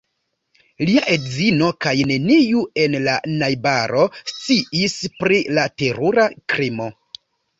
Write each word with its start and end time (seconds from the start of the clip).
Lia 0.89 1.01
edzino 1.15 1.67
kaj 1.85 1.91
neniu 2.11 2.63
en 2.85 2.95
la 3.07 3.17
najbaro 3.43 4.07
sciis 4.31 4.97
pri 5.21 5.39
la 5.59 5.67
terura 5.83 6.27
krimo. 6.55 6.89